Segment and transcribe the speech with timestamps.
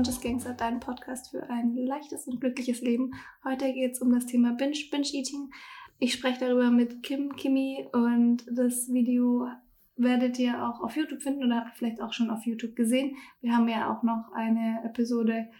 [0.00, 3.10] Conscious Gangster, dein Podcast für ein leichtes und glückliches Leben.
[3.44, 5.50] Heute geht es um das Thema Binge, Binge-Eating.
[5.98, 9.46] Ich spreche darüber mit Kim, Kimi und das Video
[9.96, 13.14] werdet ihr auch auf YouTube finden oder habt ihr vielleicht auch schon auf YouTube gesehen.
[13.42, 15.50] Wir haben ja auch noch eine Episode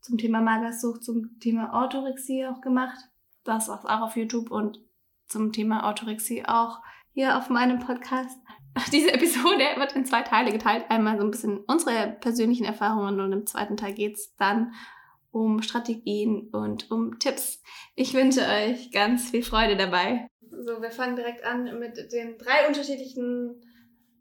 [0.00, 3.10] zum Thema Magersucht, zum Thema Orthorexie auch gemacht.
[3.44, 4.80] Das auch auf YouTube und
[5.26, 6.80] zum Thema Orthorexie auch
[7.12, 8.40] hier auf meinem Podcast.
[8.92, 10.84] Diese Episode wird in zwei Teile geteilt.
[10.88, 14.72] Einmal so ein bisschen unsere persönlichen Erfahrungen und im zweiten Teil geht es dann
[15.32, 17.62] um Strategien und um Tipps.
[17.94, 20.26] Ich wünsche euch ganz viel Freude dabei.
[20.40, 23.62] So, wir fangen direkt an mit den drei unterschiedlichen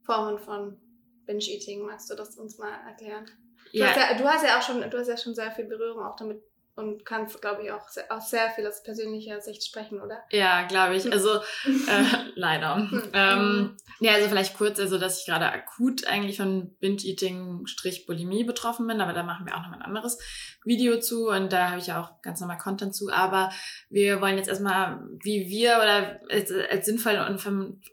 [0.04, 0.78] Formen von
[1.26, 1.86] Binge-Eating.
[1.86, 3.26] Magst du das uns mal erklären?
[3.72, 3.88] Du, ja.
[3.88, 6.16] Hast ja, du hast ja auch schon, du hast ja schon sehr viel Berührung auch
[6.16, 6.42] damit
[6.80, 10.24] und kannst, glaube ich, auch sehr, aus sehr viel aus persönlicher Sicht sprechen, oder?
[10.32, 11.12] Ja, glaube ich.
[11.12, 12.04] Also äh,
[12.36, 12.76] leider.
[12.78, 13.04] Hm.
[13.14, 19.02] ähm, ja, also vielleicht kurz, also dass ich gerade akut eigentlich von Binge-Eating-Bulimie betroffen bin,
[19.02, 20.18] aber da machen wir auch noch ein anderes
[20.64, 23.12] Video zu und da habe ich ja auch ganz normal Content zu.
[23.12, 23.52] Aber
[23.90, 27.42] wir wollen jetzt erstmal, wie wir oder als, als sinnvoll und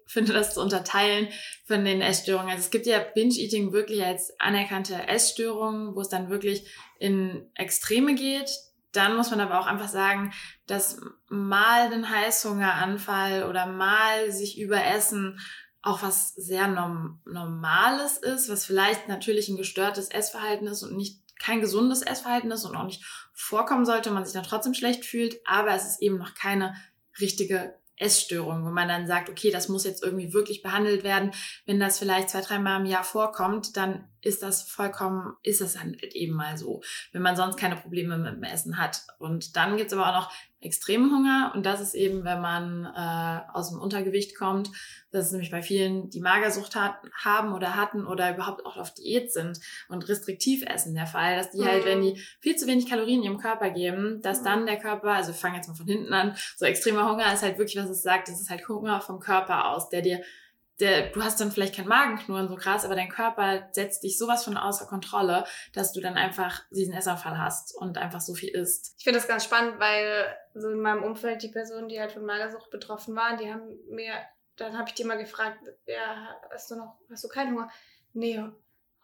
[0.06, 1.28] finde das zu unterteilen
[1.66, 2.50] von den Essstörungen.
[2.50, 8.14] Also es gibt ja Binge-Eating wirklich als anerkannte Essstörung, wo es dann wirklich in Extreme
[8.14, 8.50] geht
[8.96, 10.32] dann muss man aber auch einfach sagen,
[10.66, 15.38] dass mal den Heißhungeranfall oder mal sich überessen
[15.86, 21.20] auch was sehr norm Normales ist, was vielleicht natürlich ein gestörtes Essverhalten ist und nicht
[21.38, 25.36] kein gesundes Essverhalten ist und auch nicht vorkommen sollte, man sich dann trotzdem schlecht fühlt,
[25.46, 26.74] aber es ist eben noch keine
[27.20, 31.30] richtige Essstörung, wo man dann sagt, okay, das muss jetzt irgendwie wirklich behandelt werden.
[31.64, 35.94] Wenn das vielleicht zwei, dreimal im Jahr vorkommt, dann ist das vollkommen, ist das dann
[36.12, 36.82] eben mal so,
[37.12, 39.02] wenn man sonst keine Probleme mit dem Essen hat.
[39.18, 43.56] Und dann gibt's aber auch noch extremen Hunger und das ist eben, wenn man äh,
[43.56, 44.70] aus dem Untergewicht kommt.
[45.12, 48.92] Das ist nämlich bei vielen, die Magersucht hat, haben oder hatten oder überhaupt auch auf
[48.92, 52.18] Diät sind und restriktiv essen der Fall, dass die halt, wenn die mhm.
[52.40, 54.66] viel zu wenig Kalorien ihrem Körper geben, dass dann mhm.
[54.66, 57.58] der Körper, also wir fangen jetzt mal von hinten an, so extremer Hunger ist halt
[57.58, 60.20] wirklich, was es sagt, das ist halt Hunger vom Körper aus, der dir
[60.80, 64.44] der, du hast dann vielleicht kein Magenknurren so krass, aber dein Körper setzt dich sowas
[64.44, 68.94] von außer Kontrolle, dass du dann einfach diesen Essanfall hast und einfach so viel isst.
[68.98, 72.24] Ich finde das ganz spannend, weil so in meinem Umfeld die Personen, die halt von
[72.24, 74.12] Magersucht betroffen waren, die haben mir,
[74.56, 77.70] dann habe ich die mal gefragt, ja, hast du noch, hast du keinen Hunger?
[78.12, 78.42] Nee,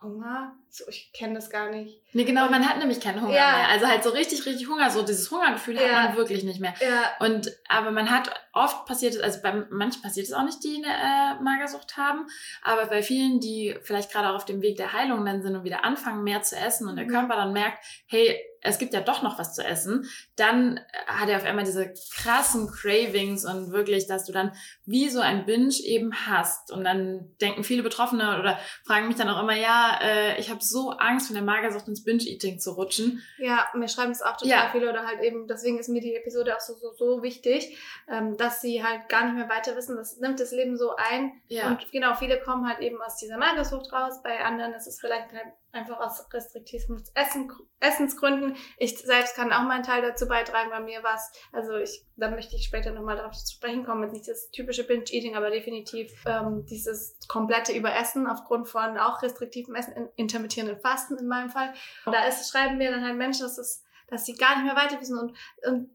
[0.03, 0.57] Hunger?
[0.69, 2.01] So, ich kenne das gar nicht.
[2.13, 3.57] Nee, genau, man hat nämlich keinen Hunger ja.
[3.57, 3.69] mehr.
[3.69, 5.83] Also halt so richtig, richtig Hunger, so dieses Hungergefühl ja.
[5.83, 6.75] hat man wirklich nicht mehr.
[6.81, 7.27] Ja.
[7.27, 10.83] Und aber man hat oft passiert es, also bei manchen passiert es auch nicht, die
[10.85, 12.27] eine äh, Magersucht haben,
[12.63, 15.65] aber bei vielen, die vielleicht gerade auch auf dem Weg der Heilung dann sind und
[15.65, 17.11] wieder anfangen, mehr zu essen und der mhm.
[17.11, 21.37] Körper dann merkt, hey, es gibt ja doch noch was zu essen, dann hat er
[21.37, 24.53] auf einmal diese krassen Cravings und wirklich, dass du dann
[24.87, 26.71] wie so ein Binge eben hast.
[26.71, 30.62] Und dann denken viele Betroffene oder fragen mich dann auch immer, ja, äh, ich habe
[30.62, 33.22] so Angst, von der Magersucht ins Binge-Eating zu rutschen.
[33.39, 34.69] Ja, mir schreiben es auch total ja.
[34.71, 37.77] viele oder halt eben, deswegen ist mir die Episode auch so, so, so wichtig,
[38.09, 41.33] ähm, dass sie halt gar nicht mehr weiter wissen, das nimmt das Leben so ein.
[41.49, 41.69] Ja.
[41.69, 45.33] Und genau, viele kommen halt eben aus dieser Magersucht raus, bei anderen ist es vielleicht
[45.33, 47.50] halt einfach aus restriktiven Essen,
[47.81, 48.56] Essensgründen.
[48.77, 52.56] Ich selbst kann auch meinen Teil dazu beitragen, bei mir was, also ich, da möchte
[52.56, 57.19] ich später nochmal darauf zu sprechen kommen, nicht das typische Binge-Eating, aber definitiv ähm, dieses
[57.28, 61.72] komplette Überessen aufgrund von auch restriktivem Essen, intermittierenden Fasten in meinem Fall.
[62.04, 64.77] Und da ist, schreiben mir dann halt Menschen, dass es dass sie gar nicht mehr
[64.77, 65.34] weiter wissen und,
[65.66, 65.91] und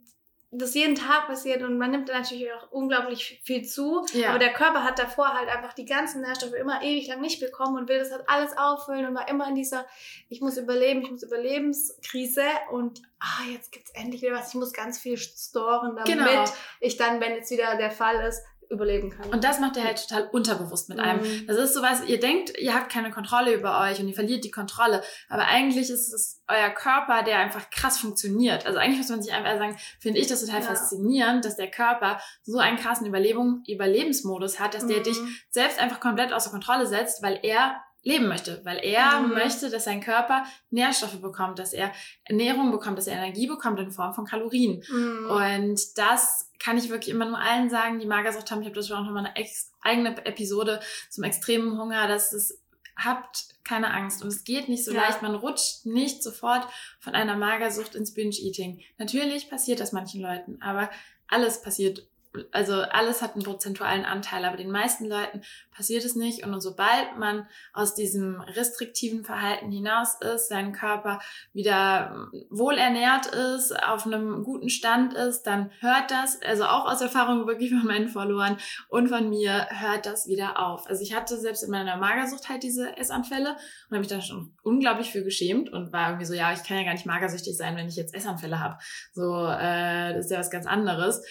[0.51, 4.05] das jeden Tag passiert und man nimmt natürlich auch unglaublich viel zu.
[4.13, 4.29] Ja.
[4.29, 7.77] Aber der Körper hat davor halt einfach die ganzen Nährstoffe immer ewig lang nicht bekommen
[7.77, 9.85] und will das halt alles auffüllen und war immer in dieser,
[10.29, 14.71] ich muss überleben, ich muss Überlebenskrise und ah, jetzt gibt's endlich wieder was, ich muss
[14.71, 16.45] ganz viel storen, damit genau.
[16.79, 19.29] ich dann, wenn jetzt wieder der Fall ist, überleben kann.
[19.29, 21.21] Und das macht ihr halt total unterbewusst mit einem.
[21.21, 21.47] Mhm.
[21.47, 24.51] Das ist sowas, ihr denkt, ihr habt keine Kontrolle über euch und ihr verliert die
[24.51, 25.01] Kontrolle.
[25.29, 28.65] Aber eigentlich ist es euer Körper, der einfach krass funktioniert.
[28.65, 30.67] Also eigentlich muss man sich einfach sagen, finde ich das total ja.
[30.67, 34.89] faszinierend, dass der Körper so einen krassen Überlebung, Überlebensmodus hat, dass mhm.
[34.89, 35.17] der dich
[35.49, 39.33] selbst einfach komplett außer Kontrolle setzt, weil er leben möchte, weil er mhm.
[39.33, 41.91] möchte, dass sein Körper Nährstoffe bekommt, dass er
[42.23, 44.81] Ernährung bekommt, dass er Energie bekommt in Form von Kalorien.
[44.89, 45.29] Mhm.
[45.29, 48.61] Und das kann ich wirklich immer nur allen sagen, die Magersucht haben.
[48.61, 49.47] Ich habe das schon auch nochmal eine
[49.81, 52.61] eigene Episode zum extremen Hunger, dass es
[52.97, 55.01] habt keine Angst und es geht nicht so ja.
[55.01, 55.21] leicht.
[55.21, 56.67] Man rutscht nicht sofort
[56.99, 58.81] von einer Magersucht ins Binge-Eating.
[58.97, 60.89] Natürlich passiert das manchen Leuten, aber
[61.27, 62.07] alles passiert
[62.51, 65.41] also alles hat einen prozentualen Anteil, aber den meisten Leuten
[65.75, 66.45] passiert es nicht.
[66.45, 71.19] Und sobald man aus diesem restriktiven Verhalten hinaus ist, sein Körper
[71.53, 77.47] wieder wohlernährt ist, auf einem guten Stand ist, dann hört das, also auch aus Erfahrung
[77.47, 78.57] wirklich von meinen Followern
[78.89, 80.87] und von mir, hört das wieder auf.
[80.87, 84.55] Also ich hatte selbst in meiner Magersucht halt diese Essanfälle und habe mich da schon
[84.63, 87.75] unglaublich für geschämt und war irgendwie so, ja, ich kann ja gar nicht magersüchtig sein,
[87.75, 88.77] wenn ich jetzt Essanfälle habe.
[89.13, 91.21] So, äh, das ist ja was ganz anderes.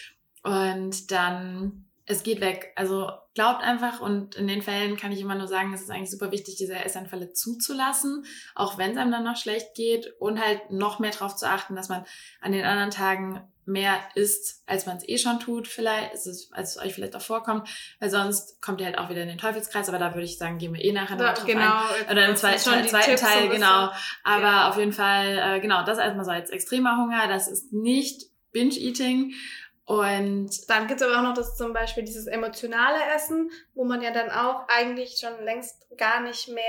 [0.42, 2.72] Und dann, es geht weg.
[2.76, 6.10] Also glaubt einfach und in den Fällen kann ich immer nur sagen, es ist eigentlich
[6.10, 8.24] super wichtig, diese Essanfälle zuzulassen,
[8.54, 11.76] auch wenn es einem dann noch schlecht geht und halt noch mehr darauf zu achten,
[11.76, 12.04] dass man
[12.40, 16.78] an den anderen Tagen mehr isst, als man es eh schon tut, vielleicht, als es,
[16.78, 17.68] euch vielleicht auch vorkommt,
[17.98, 20.58] weil sonst kommt ihr halt auch wieder in den Teufelskreis, aber da würde ich sagen,
[20.58, 22.12] gehen wir eh nachher noch drauf genau, ein.
[22.12, 23.90] Oder im zweiten, Teil, zweiten Teil, genau.
[24.22, 24.68] Aber ja.
[24.70, 29.34] auf jeden Fall, äh, genau, das erstmal so als extremer Hunger, das ist nicht Binge-Eating
[29.86, 34.02] und dann gibt es aber auch noch das zum Beispiel dieses emotionale Essen, wo man
[34.02, 36.64] ja dann auch eigentlich schon längst gar nicht mehr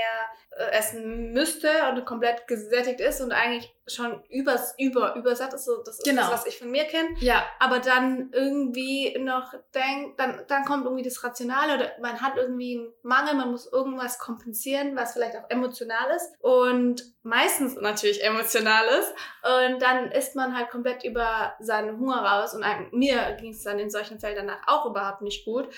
[0.50, 5.64] essen müsste und komplett gesättigt ist und eigentlich schon übers über übersatt ist.
[5.64, 6.22] So, das ist genau.
[6.22, 7.10] das, was ich von mir kenne.
[7.20, 7.44] Ja.
[7.58, 12.78] Aber dann irgendwie noch denkt, dann, dann kommt irgendwie das Rationale oder man hat irgendwie
[12.78, 18.84] einen Mangel, man muss irgendwas kompensieren, was vielleicht auch emotional ist und meistens natürlich emotional
[19.00, 19.14] ist.
[19.42, 23.78] Und dann ist man halt komplett über seinen Hunger raus und mir ging es dann
[23.78, 25.68] in solchen Fällen danach auch überhaupt nicht gut.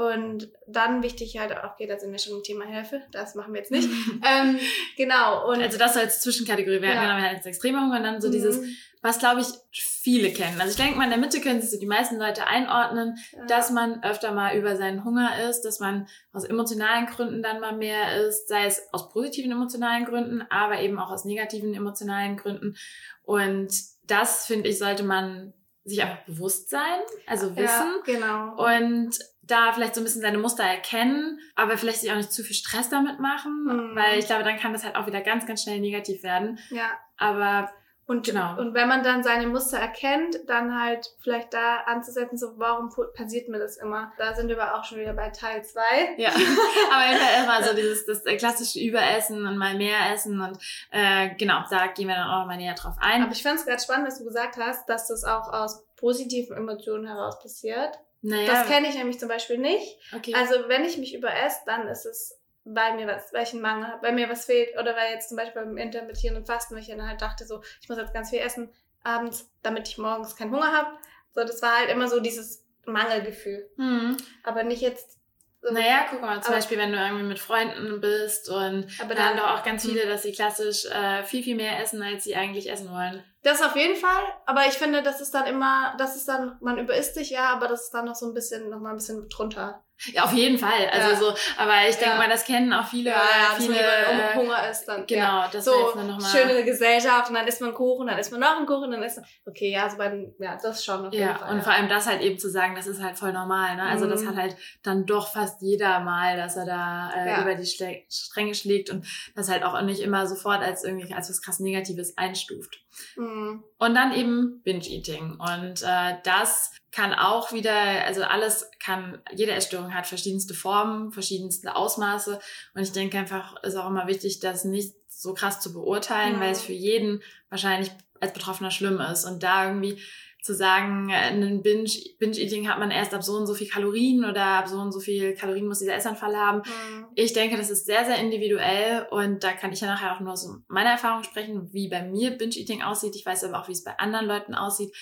[0.00, 3.60] Und dann wichtig halt, okay, da sind wir schon im Thema Hilfe, das machen wir
[3.60, 3.86] jetzt nicht.
[4.26, 4.58] ähm,
[4.96, 5.46] genau.
[5.50, 7.02] Und also das so als Zwischenkategorie, wir ja.
[7.02, 8.32] haben halt extreme Hunger und dann so mhm.
[8.32, 8.62] dieses,
[9.02, 10.58] was glaube ich viele kennen.
[10.58, 13.44] Also ich denke mal, in der Mitte können sich so die meisten Leute einordnen, ja.
[13.44, 17.76] dass man öfter mal über seinen Hunger isst, dass man aus emotionalen Gründen dann mal
[17.76, 22.74] mehr isst, sei es aus positiven emotionalen Gründen, aber eben auch aus negativen emotionalen Gründen.
[23.22, 23.70] Und
[24.06, 25.52] das, finde ich, sollte man
[25.84, 27.64] sich einfach bewusst sein, also wissen.
[27.64, 28.78] Ja, genau.
[28.78, 29.18] Und
[29.50, 32.56] da vielleicht so ein bisschen seine Muster erkennen, aber vielleicht sich auch nicht zu viel
[32.56, 33.96] Stress damit machen, mhm.
[33.96, 36.58] weil ich glaube, dann kann das halt auch wieder ganz, ganz schnell negativ werden.
[36.70, 36.90] Ja.
[37.16, 37.70] Aber
[38.10, 38.58] und, genau.
[38.58, 43.48] und wenn man dann seine Muster erkennt, dann halt vielleicht da anzusetzen, so warum passiert
[43.48, 44.12] mir das immer?
[44.18, 45.80] Da sind wir aber auch schon wieder bei Teil 2.
[46.16, 46.30] Ja,
[46.90, 50.58] aber immer so dieses das klassische Überessen und mal mehr essen und
[50.90, 53.22] äh, genau, da gehen wir dann auch mal näher drauf ein.
[53.22, 56.56] Aber ich fand es gerade spannend, dass du gesagt hast, dass das auch aus positiven
[56.56, 57.96] Emotionen heraus passiert.
[58.22, 58.46] Naja.
[58.46, 59.98] Das kenne ich nämlich zum Beispiel nicht.
[60.14, 60.34] Okay.
[60.34, 63.88] Also wenn ich mich überesse, dann ist es weil mir was, weil ich einen Mangel
[63.88, 66.88] habe, weil mir was fehlt oder weil jetzt zum Beispiel beim intermittierenden Fasten, weil ich
[66.88, 68.70] dann halt dachte so, ich muss jetzt ganz viel essen
[69.02, 70.90] abends, damit ich morgens keinen Hunger habe.
[71.34, 73.70] So, das war halt immer so dieses Mangelgefühl.
[73.76, 74.16] Mhm.
[74.42, 75.18] Aber nicht jetzt
[75.62, 79.58] naja, guck mal, zum Beispiel, wenn du irgendwie mit Freunden bist und aber dann doch
[79.58, 82.90] auch ganz viele, dass sie klassisch äh, viel, viel mehr essen, als sie eigentlich essen
[82.90, 83.22] wollen.
[83.42, 86.78] Das auf jeden Fall, aber ich finde, das ist dann immer, das ist dann, man
[86.78, 89.28] überisst sich ja, aber das ist dann noch so ein bisschen, noch mal ein bisschen
[89.30, 89.82] drunter.
[90.12, 90.88] Ja, auf jeden Fall.
[90.90, 91.16] Also ja.
[91.16, 92.16] so, aber ich denke ja.
[92.16, 93.10] mal, das kennen auch viele.
[93.10, 95.06] Ja, viele äh, Hunger ist dann.
[95.06, 95.50] Genau, ja.
[95.52, 98.56] das so noch mal schöne Gesellschaft und dann isst man Kuchen, dann isst man noch
[98.56, 99.26] einen Kuchen, dann isst man.
[99.44, 101.54] Okay, ja, so bei, ja, das schon auf jeden ja, Fall.
[101.54, 103.76] Und vor allem das halt eben zu sagen, das ist halt voll normal.
[103.76, 103.82] Ne?
[103.82, 104.10] Also mhm.
[104.10, 108.02] das hat halt dann doch fast jeder mal, dass er da äh, über die Schle
[108.08, 112.16] Stränge schlägt und das halt auch nicht immer sofort als irgendwie als was krass Negatives
[112.16, 112.80] einstuft.
[113.16, 113.62] Mhm.
[113.78, 115.38] Und dann eben Binge-Eating.
[115.38, 121.76] Und äh, das kann auch wieder, also alles kann, jede Essstörung hat verschiedenste Formen, verschiedenste
[121.76, 122.40] Ausmaße.
[122.74, 126.40] Und ich denke einfach, ist auch immer wichtig, das nicht so krass zu beurteilen, mhm.
[126.40, 127.90] weil es für jeden wahrscheinlich
[128.20, 129.24] als Betroffener schlimm ist.
[129.24, 130.00] Und da irgendwie
[130.42, 134.44] zu sagen, ein Binge, Binge-Eating hat man erst ab so und so viel Kalorien oder
[134.44, 136.58] ab so und so viel Kalorien muss dieser Essanfall haben.
[136.58, 137.06] Mhm.
[137.14, 140.36] Ich denke, das ist sehr, sehr individuell und da kann ich ja nachher auch nur
[140.36, 143.16] so meine Erfahrung sprechen, wie bei mir Binge-Eating aussieht.
[143.16, 144.94] Ich weiß aber auch, wie es bei anderen Leuten aussieht.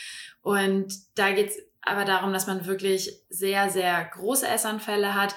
[0.42, 5.34] Und da geht's aber darum, dass man wirklich sehr, sehr große Essanfälle hat,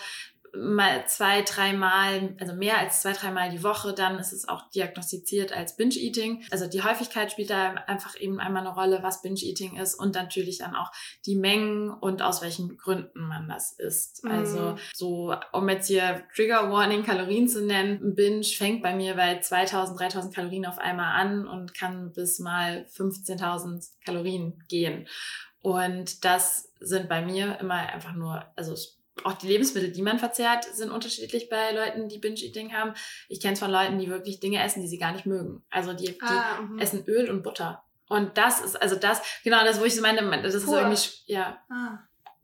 [0.54, 5.54] mal zwei, dreimal, also mehr als zwei, dreimal die Woche, dann ist es auch diagnostiziert
[5.54, 6.44] als Binge-Eating.
[6.52, 10.60] Also die Häufigkeit spielt da einfach eben einmal eine Rolle, was Binge-Eating ist und natürlich
[10.60, 10.92] dann auch
[11.26, 14.24] die Mengen und aus welchen Gründen man das isst.
[14.24, 14.32] Mhm.
[14.32, 19.40] Also so, um jetzt hier Trigger Warning Kalorien zu nennen, Binge fängt bei mir bei
[19.40, 25.08] 2000, 3000 Kalorien auf einmal an und kann bis mal 15.000 Kalorien gehen.
[25.62, 28.76] Und das sind bei mir immer einfach nur, also
[29.24, 32.94] auch die Lebensmittel, die man verzehrt, sind unterschiedlich bei Leuten, die Binge-Eating haben.
[33.30, 35.64] Ich kenne es von Leuten, die wirklich Dinge essen, die sie gar nicht mögen.
[35.70, 36.80] Also die, die ah, mhm.
[36.80, 37.84] essen Öl und Butter.
[38.08, 40.80] Und das ist, also das, genau das, wo ich so meine, das ist Pur.
[40.80, 41.64] irgendwie, ja.
[41.70, 42.00] Ah.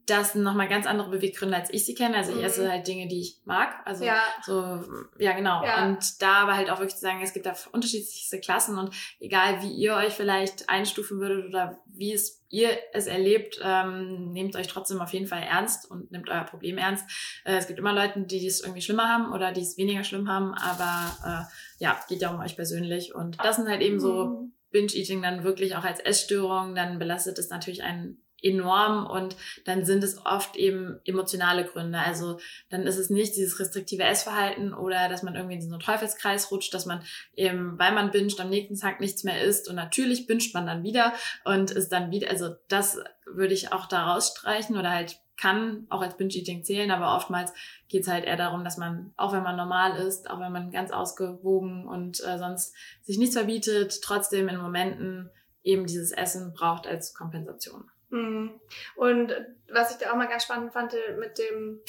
[0.08, 2.16] Das sind nochmal ganz andere Beweggründe, als ich sie kenne.
[2.16, 2.46] Also ich mhm.
[2.46, 3.76] esse halt Dinge, die ich mag.
[3.86, 4.22] Also ja.
[4.42, 4.84] so,
[5.20, 5.64] ja genau.
[5.64, 5.86] Ja.
[5.86, 9.62] Und da aber halt auch wirklich zu sagen, es gibt da unterschiedlichste Klassen und egal
[9.62, 14.68] wie ihr euch vielleicht einstufen würdet oder wie es ihr es erlebt, ähm, nehmt euch
[14.68, 17.06] trotzdem auf jeden Fall ernst und nehmt euer Problem ernst.
[17.44, 20.30] Äh, es gibt immer Leute, die es irgendwie schlimmer haben oder die es weniger schlimm
[20.30, 23.14] haben, aber äh, ja, geht ja um euch persönlich.
[23.14, 24.54] Und das sind halt eben so mhm.
[24.72, 30.04] Binge-Eating dann wirklich auch als Essstörung, dann belastet es natürlich einen enorm und dann sind
[30.04, 32.00] es oft eben emotionale Gründe.
[32.00, 32.40] Also
[32.70, 36.52] dann ist es nicht dieses restriktive Essverhalten oder dass man irgendwie in so einen Teufelskreis
[36.52, 37.02] rutscht, dass man
[37.36, 40.84] eben, weil man binscht, am nächsten Tag nichts mehr isst und natürlich binscht man dann
[40.84, 41.14] wieder
[41.46, 46.02] und ist dann wieder, also das würde ich auch da rausstreichen oder halt kann auch
[46.02, 47.54] als Binge-Eating zählen, aber oftmals
[47.88, 50.72] geht es halt eher darum, dass man, auch wenn man normal ist, auch wenn man
[50.72, 55.30] ganz ausgewogen und äh, sonst sich nichts verbietet, trotzdem in Momenten
[55.64, 57.92] eben dieses Essen braucht als Kompensation.
[58.10, 58.60] Mhm.
[58.96, 59.34] Und
[59.72, 61.82] was ich da auch mal ganz spannend fand mit dem,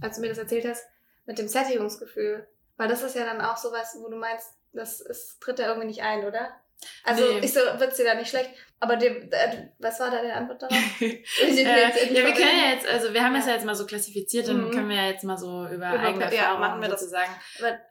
[0.00, 0.86] als du mir das erzählt hast,
[1.26, 2.46] mit dem Sättigungsgefühl.
[2.76, 5.88] Weil das ist ja dann auch sowas, wo du meinst, das ist, tritt da irgendwie
[5.88, 6.50] nicht ein, oder?
[7.04, 7.40] Also nee.
[7.40, 8.50] ich so, wird's dir da nicht schlecht.
[8.78, 10.78] Aber dem, äh, was war da die Antwort darauf?
[11.00, 13.50] äh, ja, wir können ja jetzt, also wir haben es ja.
[13.50, 14.70] ja jetzt mal so klassifiziert, dann mhm.
[14.70, 17.32] können wir ja jetzt mal so über, über eigene Erfahrungen ja, sozusagen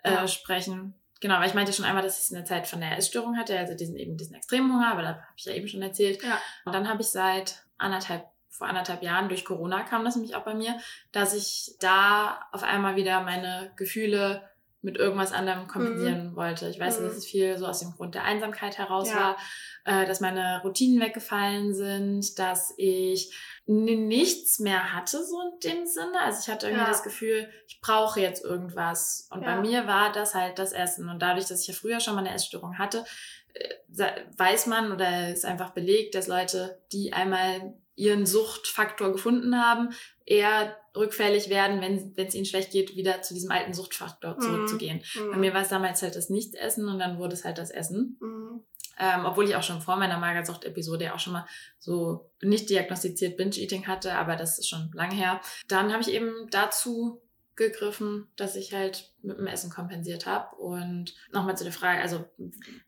[0.03, 0.99] äh, sprechen.
[1.19, 3.38] Genau, weil ich meinte schon einmal, dass ich es in der Zeit von der Essstörung
[3.38, 6.23] hatte, also diesen eben diesen extremen Hunger, aber da habe ich ja eben schon erzählt.
[6.23, 6.39] Ja.
[6.65, 10.43] Und dann habe ich seit anderthalb, vor anderthalb Jahren durch Corona kam das nämlich auch
[10.43, 10.77] bei mir,
[11.11, 14.49] dass ich da auf einmal wieder meine Gefühle
[14.81, 16.36] mit irgendwas anderem kompensieren mhm.
[16.36, 16.69] wollte.
[16.69, 17.03] Ich weiß, mhm.
[17.05, 19.15] dass es viel so aus dem Grund der Einsamkeit heraus ja.
[19.15, 19.38] war,
[19.83, 26.19] äh, dass meine Routinen weggefallen sind, dass ich nichts mehr hatte, so in dem Sinne.
[26.21, 26.89] Also ich hatte irgendwie ja.
[26.89, 29.27] das Gefühl, ich brauche jetzt irgendwas.
[29.31, 29.55] Und ja.
[29.55, 31.09] bei mir war das halt das Essen.
[31.09, 33.05] Und dadurch, dass ich ja früher schon mal eine Essstörung hatte,
[33.53, 39.89] äh, weiß man oder ist einfach belegt, dass Leute, die einmal ihren Suchtfaktor gefunden haben,
[40.25, 44.41] eher rückfällig werden, wenn es ihnen schlecht geht, wieder zu diesem alten Suchtfaktor mhm.
[44.41, 45.01] zurückzugehen.
[45.15, 45.32] Mhm.
[45.32, 48.18] Bei mir war es damals halt das Nichtessen und dann wurde es halt das Essen.
[48.22, 48.63] Mhm.
[49.01, 51.46] Ähm, obwohl ich auch schon vor meiner Magersucht-Episode ja auch schon mal
[51.77, 55.39] so nicht diagnostiziert Binge-Eating hatte, aber das ist schon lang her.
[55.68, 57.22] Dann habe ich eben dazu
[57.60, 60.56] gegriffen, dass ich halt mit dem Essen kompensiert habe.
[60.56, 62.25] Und nochmal zu der Frage, also.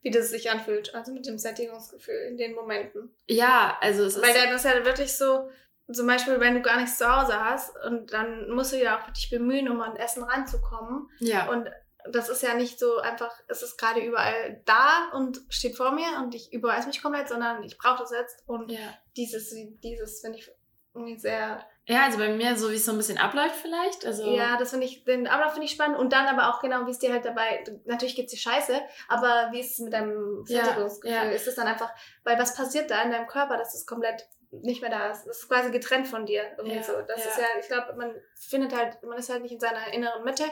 [0.01, 3.13] Wie das sich anfühlt, also mit dem Sättigungsgefühl in den Momenten.
[3.27, 4.35] Ja, also es Weil ist.
[4.35, 5.49] Weil dann ist ja wirklich so,
[5.91, 9.11] zum Beispiel, wenn du gar nichts zu Hause hast und dann musst du ja auch
[9.11, 11.07] dich bemühen, um an Essen ranzukommen.
[11.19, 11.49] Ja.
[11.51, 11.69] Und
[12.09, 16.07] das ist ja nicht so einfach, es ist gerade überall da und steht vor mir
[16.23, 18.79] und ich überweise mich komplett, sondern ich brauche das jetzt und ja.
[19.15, 20.51] dieses, dieses finde ich
[20.93, 21.65] irgendwie sehr.
[21.85, 24.05] Ja, also bei mir so, wie es so ein bisschen abläuft vielleicht.
[24.05, 26.85] Also ja, das finde ich, den Ablauf finde ich spannend und dann aber auch genau,
[26.85, 29.93] wie es dir halt dabei, natürlich gibt es die Scheiße, aber wie ist es mit
[29.93, 31.15] deinem Sättigungsgefühl?
[31.15, 31.31] Ja, ja.
[31.31, 31.91] Ist es dann einfach,
[32.23, 35.25] weil was passiert da in deinem Körper, dass es komplett nicht mehr da ist.
[35.25, 36.43] Das ist quasi getrennt von dir.
[36.57, 36.93] Irgendwie ja, so.
[37.07, 40.23] Das ist ja, ich glaube, man findet halt, man ist halt nicht in seiner inneren
[40.25, 40.43] Mitte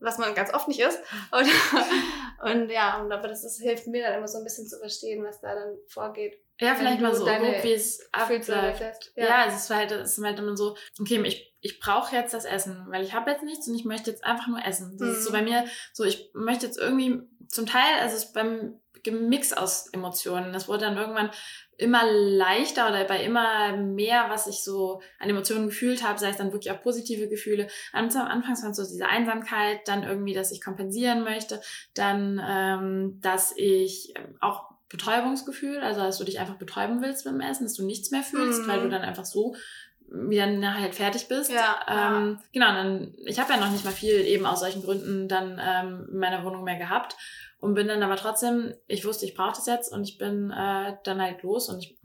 [0.00, 1.00] was man ganz oft nicht ist.
[1.32, 4.78] Und, und ja, und aber das, das hilft mir dann immer so ein bisschen zu
[4.78, 6.38] verstehen, was da dann vorgeht.
[6.60, 9.12] Ja, vielleicht mal so grob, wie es abläuft.
[9.16, 9.26] Ja.
[9.26, 12.44] ja, es ist halt, es ist halt immer so, okay, ich, ich brauche jetzt das
[12.44, 14.96] Essen, weil ich habe jetzt nichts und ich möchte jetzt einfach nur essen.
[14.98, 15.14] Das mhm.
[15.14, 15.34] ist so mhm.
[15.34, 19.86] bei mir so, ich möchte jetzt irgendwie zum Teil, also es ist beim Mix aus
[19.92, 20.52] Emotionen.
[20.52, 21.30] Das wurde dann irgendwann
[21.76, 26.36] immer leichter oder bei immer mehr, was ich so an Emotionen gefühlt habe, sei es
[26.36, 27.68] dann wirklich auch positive Gefühle.
[27.92, 31.60] Anfangs war es so diese Einsamkeit, dann irgendwie, dass ich kompensieren möchte,
[31.94, 37.40] dann, ähm, dass ich auch Betäubungsgefühl, also dass du dich einfach betäuben willst mit dem
[37.40, 38.68] Essen, dass du nichts mehr fühlst, mhm.
[38.68, 39.54] weil du dann einfach so
[40.10, 41.50] wieder halt fertig bist.
[41.50, 42.44] Ja, ähm, ja.
[42.52, 46.08] Genau, dann, ich habe ja noch nicht mal viel eben aus solchen Gründen dann ähm,
[46.10, 47.16] in meiner Wohnung mehr gehabt
[47.60, 50.94] und bin dann aber trotzdem, ich wusste, ich brauche das jetzt und ich bin äh,
[51.02, 51.98] dann halt los und ich,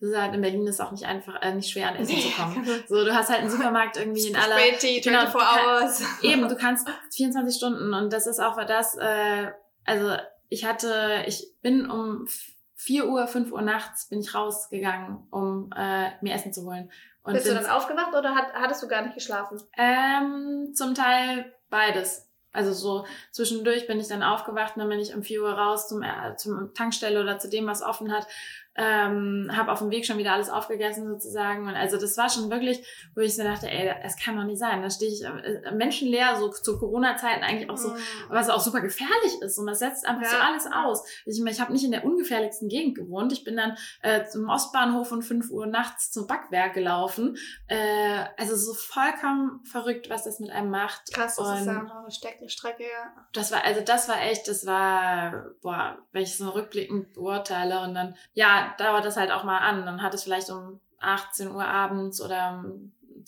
[0.00, 2.30] das ist halt in Berlin ist auch nicht einfach, äh, nicht schwer an Essen zu
[2.30, 2.64] kommen.
[2.88, 6.02] So, du hast halt einen Supermarkt irgendwie in aller, Späti, genau, 24 Hours.
[6.22, 9.50] eben, du kannst 24 Stunden und das ist auch das, äh,
[9.84, 10.16] also
[10.52, 12.26] ich hatte, ich bin um
[12.74, 16.90] 4 Uhr, 5 Uhr nachts bin ich rausgegangen, um äh, mir Essen zu holen.
[17.22, 19.62] Und Bist du dann aufgewacht oder hat, hattest du gar nicht geschlafen?
[19.78, 22.28] Ähm, zum Teil beides.
[22.52, 25.88] Also so zwischendurch bin ich dann aufgewacht und dann bin ich um 4 Uhr raus
[25.88, 28.26] zum, äh, zum Tankstelle oder zu dem, was offen hat
[28.74, 32.50] ähm, habe auf dem Weg schon wieder alles aufgegessen sozusagen und also das war schon
[32.50, 34.82] wirklich, wo ich so dachte, ey, das kann doch nicht sein.
[34.82, 37.96] Da stehe ich äh, menschenleer so zu Corona-Zeiten eigentlich auch so, mm.
[38.30, 40.30] was auch super gefährlich ist und das setzt einfach ja.
[40.30, 41.06] so alles aus.
[41.26, 43.32] Ich, ich habe nicht in der ungefährlichsten Gegend gewohnt.
[43.32, 47.36] Ich bin dann äh, zum Ostbahnhof um 5 Uhr nachts zum Backwerk gelaufen.
[47.66, 51.12] Äh, also so vollkommen verrückt, was das mit einem macht.
[51.12, 53.26] Krass, das und ist ja noch eine Strecke, ja.
[53.32, 57.94] Das war, also das war echt, das war, boah, wenn ich so rückblickend beurteile und
[57.94, 59.84] dann, ja, dauert das halt auch mal an.
[59.86, 62.64] Dann hat es vielleicht um 18 Uhr abends oder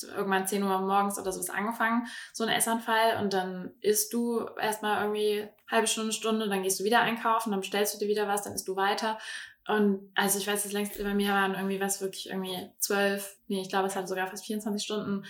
[0.02, 3.18] irgendwann 10 Uhr morgens oder sowas angefangen, so ein Essanfall.
[3.20, 7.60] Und dann isst du erstmal irgendwie halbe Stunde, Stunde, dann gehst du wieder einkaufen, dann
[7.60, 9.18] bestellst du dir wieder was, dann isst du weiter.
[9.66, 13.62] Und also ich weiß, das längste bei mir waren irgendwie was wirklich irgendwie zwölf, nee,
[13.62, 15.24] ich glaube, es hat sogar fast 24 Stunden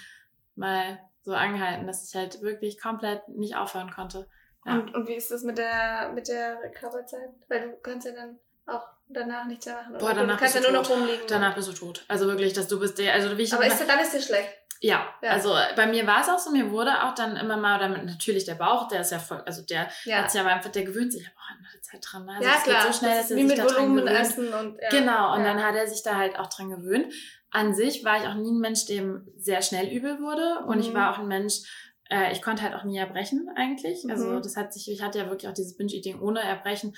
[0.56, 4.28] mal so angehalten, dass ich halt wirklich komplett nicht aufhören konnte.
[4.66, 4.74] Ja.
[4.74, 7.30] Und, und wie ist das mit der, mit der Recovery-Zeit?
[7.48, 9.98] Weil du kannst ja dann auch danach nichts mehr machen.
[9.98, 10.82] Boah, danach du kannst ja nur tot.
[10.82, 11.26] noch rumliegen.
[11.28, 12.04] Danach bist du tot.
[12.08, 14.48] Also wirklich, dass du bist der, also wie ich Aber ist, dann ist dir schlecht.
[14.80, 17.78] Ja, ja, also bei mir war es auch so, mir wurde auch dann immer mal,
[17.78, 20.18] oder natürlich der Bauch, der ist ja voll, also der ja.
[20.18, 22.26] hat sich aber einfach, der gewöhnt sich auch an der Zeit dran.
[22.26, 22.32] Ne?
[22.32, 22.92] Also ja, klar.
[22.92, 24.88] so schnell, dass er sich mit da Volumen dran essen und ja.
[24.90, 25.54] Genau, und ja.
[25.54, 27.10] dann hat er sich da halt auch dran gewöhnt.
[27.50, 30.82] An sich war ich auch nie ein Mensch, dem sehr schnell übel wurde und mhm.
[30.82, 31.62] ich war auch ein Mensch,
[32.10, 34.04] äh, ich konnte halt auch nie erbrechen eigentlich.
[34.10, 34.42] Also mhm.
[34.42, 36.94] das hat sich, ich hatte ja wirklich auch dieses Binge-Eating ohne Erbrechen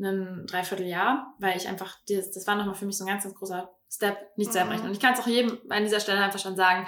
[0.00, 3.34] ein Dreivierteljahr, weil ich einfach, das, das war nochmal für mich so ein ganz, ganz
[3.34, 4.52] großer Step, nicht mhm.
[4.52, 4.86] zu erbrechen.
[4.86, 6.86] Und ich kann es auch jedem an dieser Stelle einfach schon sagen,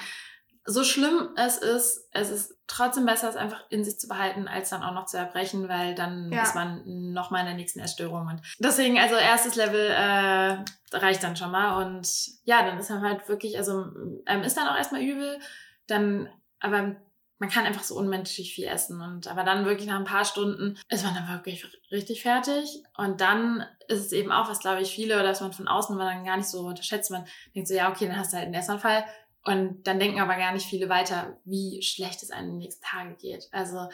[0.64, 4.70] so schlimm es ist, es ist trotzdem besser, es einfach in sich zu behalten, als
[4.70, 6.42] dann auch noch zu erbrechen, weil dann ja.
[6.42, 8.28] ist man noch mal in der nächsten Essstörung.
[8.28, 10.64] Und deswegen, also erstes Level äh,
[10.96, 11.84] reicht dann schon mal.
[11.84, 12.08] Und
[12.44, 13.86] ja, dann ist man halt wirklich, also
[14.26, 15.40] ähm, ist dann auch erstmal übel,
[15.88, 16.28] dann,
[16.60, 16.96] aber
[17.42, 19.00] man kann einfach so unmenschlich viel essen.
[19.00, 22.84] Und aber dann wirklich nach ein paar Stunden ist man dann wirklich richtig fertig.
[22.96, 25.96] Und dann ist es eben auch, was glaube ich viele, oder dass man von außen
[25.96, 27.10] man dann gar nicht so unterschätzt.
[27.10, 29.04] Man denkt so, ja, okay, dann hast du halt einen Essanfall
[29.44, 33.16] und dann denken aber gar nicht viele weiter, wie schlecht es einem die nächsten Tage
[33.16, 33.48] geht.
[33.50, 33.88] Also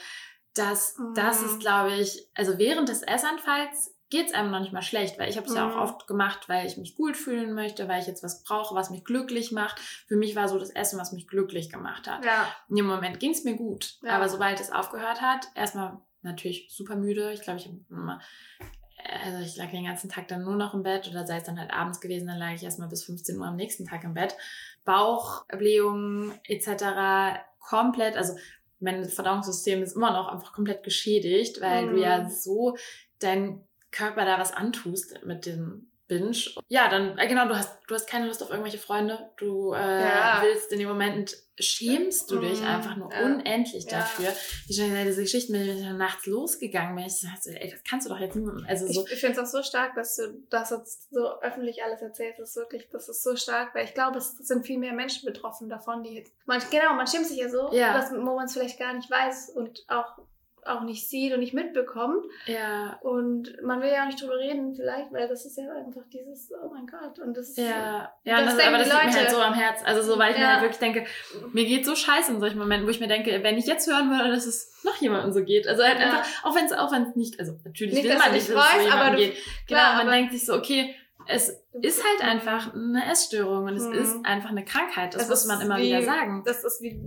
[0.53, 1.15] das, mhm.
[1.15, 5.19] das ist, glaube ich, also während des Essanfalls geht es einem noch nicht mal schlecht,
[5.19, 5.59] weil ich habe es mhm.
[5.59, 5.83] ja auch mhm.
[5.83, 9.05] oft gemacht, weil ich mich gut fühlen möchte, weil ich jetzt was brauche, was mich
[9.05, 9.81] glücklich macht.
[10.07, 12.25] Für mich war so das Essen, was mich glücklich gemacht hat.
[12.25, 12.49] Ja.
[12.69, 14.13] In dem Moment ging es mir gut, ja.
[14.13, 17.33] aber sobald es aufgehört hat, erstmal natürlich super müde.
[17.33, 18.21] Ich glaube, ich habe immer
[19.23, 21.59] also ich lag den ganzen Tag dann nur noch im Bett oder sei es dann
[21.59, 24.37] halt abends gewesen, dann lag ich erstmal bis 15 Uhr am nächsten Tag im Bett.
[24.85, 27.41] Bauchblähungen etc.
[27.61, 28.37] komplett, also
[28.81, 31.91] mein Verdauungssystem ist immer noch einfach komplett geschädigt, weil mm.
[31.91, 32.31] du ja mhm.
[32.31, 32.77] so
[33.19, 36.39] dein Körper da was antust mit dem Binge.
[36.69, 39.31] Ja, dann, äh, genau, du hast, du hast keine Lust auf irgendwelche Freunde.
[39.37, 40.41] Du äh, ja.
[40.43, 43.27] willst in dem Moment, schämst du dich mm, einfach nur ja.
[43.27, 43.99] unendlich ja.
[43.99, 44.33] dafür.
[44.67, 48.11] Wie schon diese Geschichten, wenn ich nachts losgegangen bin, ich dachte, ey, das kannst du
[48.11, 49.05] doch jetzt nicht also so.
[49.05, 52.39] Ich, ich finde es auch so stark, dass du das jetzt so öffentlich alles erzählst.
[52.39, 55.27] Das ist wirklich, das ist so stark, weil ich glaube, es sind viel mehr Menschen
[55.27, 57.69] betroffen davon, die jetzt, man, genau, man schämt sich ja so.
[57.69, 60.19] Dass, wo man es vielleicht gar nicht weiß und auch
[60.67, 62.25] auch nicht sieht und nicht mitbekommt.
[62.47, 62.99] Ja.
[63.03, 66.51] Und man will ja auch nicht drüber reden, vielleicht, weil das ist ja einfach dieses,
[66.53, 67.19] oh mein Gott.
[67.19, 67.59] Und das ist.
[67.59, 69.83] Ja, ja das, das aber das liegt mir halt so am Herz.
[69.85, 70.47] Also so, weil ich ja.
[70.47, 71.05] mir halt wirklich denke,
[71.53, 74.11] mir geht so scheiße in solchen Momenten, wo ich mir denke, wenn ich jetzt hören
[74.11, 75.67] würde, dass es noch jemandem so geht.
[75.67, 76.07] Also halt ja.
[76.07, 78.83] einfach, auch wenn es auch wenn nicht, also natürlich nicht, will man nicht, dass es
[78.83, 79.35] so jemandem geht.
[79.67, 80.95] Genau, klar, man denkt sich so, okay,
[81.31, 83.93] es ist halt einfach eine Essstörung und es mhm.
[83.93, 85.15] ist einfach eine Krankheit.
[85.15, 86.43] Das es muss man immer wie, wieder sagen.
[86.45, 86.99] Das ist wie,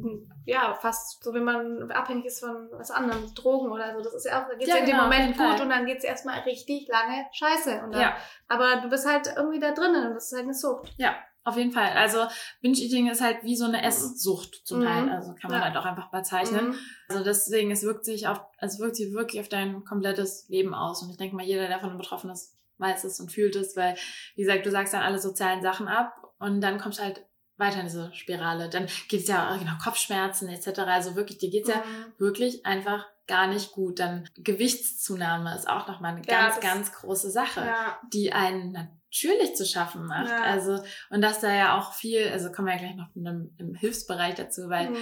[0.46, 4.04] ja, fast so, wenn man abhängig ist von was anderem, Drogen oder so.
[4.04, 5.62] Das ist ja auch, da geht es ja, ja, in dem genau, Moment gut Fall.
[5.62, 7.72] und dann geht es erstmal richtig lange scheiße.
[7.72, 8.16] Dann, ja.
[8.48, 10.94] Aber du bist halt irgendwie da drinnen und das ist halt eine Sucht.
[10.98, 11.16] Ja.
[11.44, 11.90] Auf jeden Fall.
[11.94, 12.28] Also
[12.62, 14.84] Binge-Eating ist halt wie so eine Esssucht zum mhm.
[14.84, 15.10] Teil.
[15.10, 15.66] Also kann man ja.
[15.66, 16.68] halt auch einfach bezeichnen.
[16.68, 16.76] Mhm.
[17.10, 21.02] Also deswegen, es wirkt sich auf, es wirkt sich wirklich auf dein komplettes Leben aus.
[21.02, 23.96] Und ich denke mal, jeder, der davon betroffen ist, weiß es und fühlt es, weil,
[24.36, 27.26] wie gesagt, du sagst dann alle sozialen Sachen ab und dann kommst du halt
[27.58, 28.70] weiter in diese Spirale.
[28.70, 30.80] Dann geht es ja genau Kopfschmerzen etc.
[30.80, 31.82] Also wirklich, dir geht es mhm.
[31.82, 31.84] ja
[32.18, 34.00] wirklich einfach gar nicht gut.
[34.00, 38.00] Dann Gewichtszunahme ist auch nochmal eine ja, ganz, ganz große Sache, ja.
[38.12, 40.30] die einen natürlich zu schaffen macht.
[40.30, 40.44] Ja.
[40.44, 43.76] Also, und dass da ja auch viel, also kommen wir ja gleich noch im, im
[43.76, 44.98] Hilfsbereich dazu, weil mhm.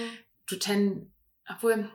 [0.46, 1.12] du ten,
[1.48, 1.88] obwohl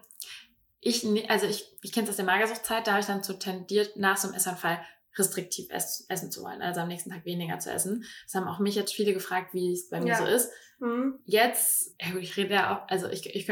[0.81, 3.97] ich, also ich, ich kenne es aus der Magersuchtzeit, da habe ich dann so tendiert,
[3.97, 4.79] nach so einem Essanfall
[5.17, 8.05] restriktiv ess, essen zu wollen, also am nächsten Tag weniger zu essen.
[8.25, 10.17] Das haben auch mich jetzt viele gefragt, wie es bei mir ja.
[10.17, 10.51] so ist.
[10.79, 11.19] Mhm.
[11.23, 13.49] Jetzt, ich rede ja auch, also ich, ich,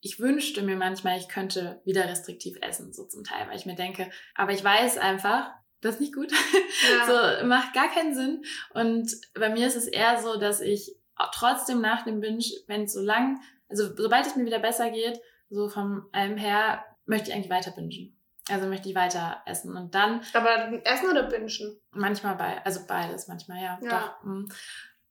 [0.00, 3.76] ich wünschte mir manchmal, ich könnte wieder restriktiv essen, so zum Teil, weil ich mir
[3.76, 5.50] denke, aber ich weiß einfach,
[5.80, 6.32] das ist nicht gut.
[6.32, 7.40] Ja.
[7.40, 8.42] so, macht gar keinen Sinn.
[8.74, 10.96] Und bei mir ist es eher so, dass ich
[11.32, 15.20] trotzdem nach dem Binge, wenn es so lang, also sobald es mir wieder besser geht,
[15.48, 18.16] so vom allem her, möchte ich eigentlich weiter bingen.
[18.50, 19.76] Also möchte ich weiter essen.
[19.76, 20.20] Und dann.
[20.34, 21.80] Aber essen oder bingen?
[21.92, 23.78] Manchmal bei, also beides, manchmal, ja.
[23.82, 23.88] ja.
[23.90, 24.24] Doch.
[24.24, 24.48] Hm.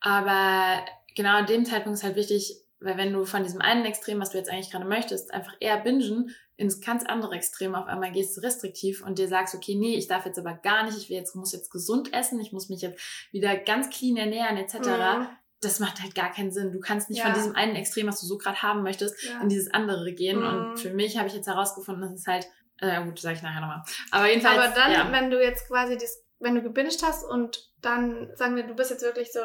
[0.02, 4.19] Aber genau an dem Zeitpunkt ist halt wichtig, weil wenn du von diesem einen Extrem,
[4.19, 8.12] was du jetzt eigentlich gerade möchtest, einfach eher bingen, ins ganz andere Extrem auf einmal
[8.12, 11.10] gehst du restriktiv und dir sagst, okay, nee, ich darf jetzt aber gar nicht, ich
[11.10, 14.75] will jetzt, muss jetzt gesund essen, ich muss mich jetzt wieder ganz clean ernähren, etc.
[14.75, 15.28] Mhm.
[15.62, 16.71] Das macht halt gar keinen Sinn.
[16.71, 17.25] Du kannst nicht ja.
[17.25, 19.41] von diesem einen Extrem, was du so gerade haben möchtest, ja.
[19.41, 20.39] in dieses andere gehen.
[20.39, 20.45] Mhm.
[20.45, 22.47] Und für mich habe ich jetzt herausgefunden, dass es halt
[22.81, 23.83] äh, gut, sage ich nachher nochmal.
[24.11, 24.57] Aber jedenfalls.
[24.57, 25.11] Aber dann, ja.
[25.11, 28.91] wenn du jetzt quasi das wenn du gebinged hast und dann sagen wir, du bist
[28.91, 29.41] jetzt wirklich so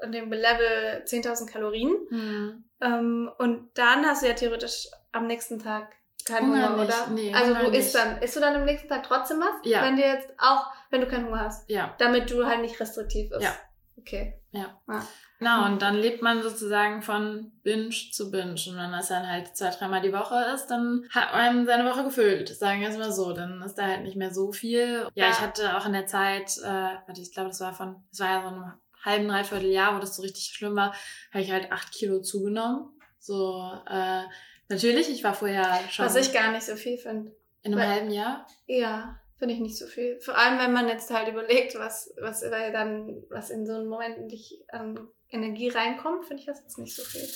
[0.00, 2.64] an dem Level 10.000 Kalorien mhm.
[2.80, 5.92] ähm, und dann hast du ja theoretisch am nächsten Tag
[6.24, 7.06] keinen Hunger, Hunger oder?
[7.08, 9.54] Nee, also Hunger du isst dann, isst du dann am nächsten Tag trotzdem was?
[9.64, 9.82] Ja.
[9.82, 11.68] Wenn dir jetzt auch, wenn du keinen Hunger hast?
[11.68, 11.94] Ja.
[11.98, 13.42] Damit du halt nicht restriktiv bist?
[13.42, 13.54] Ja.
[13.98, 14.40] Okay.
[14.50, 14.80] Ja.
[14.88, 15.02] Ah.
[15.38, 18.52] Genau, und dann lebt man sozusagen von Binge zu Binge.
[18.52, 22.04] Und wenn das dann halt zwei, dreimal die Woche ist, dann hat man seine Woche
[22.04, 22.48] gefüllt.
[22.48, 23.32] Sagen wir es mal so.
[23.32, 25.06] Dann ist da halt nicht mehr so viel.
[25.14, 26.64] Ja, ich hatte auch in der Zeit, äh,
[27.06, 28.72] warte, ich glaube, das war von, das war ja so ein
[29.04, 30.94] halben, dreiviertel Jahr, wo das so richtig schlimm war,
[31.32, 32.88] habe ich halt acht Kilo zugenommen.
[33.18, 34.22] So, äh,
[34.68, 36.06] natürlich, ich war vorher schon.
[36.06, 37.36] Was ich gar nicht so viel finde.
[37.62, 38.46] In einem Weil, halben Jahr?
[38.66, 39.20] Ja.
[39.38, 40.18] Finde ich nicht so viel.
[40.20, 43.88] Vor allem, wenn man jetzt halt überlegt, was, was weil dann, was in so einem
[43.88, 47.28] Moment nicht an Energie reinkommt, finde ich das jetzt nicht so viel.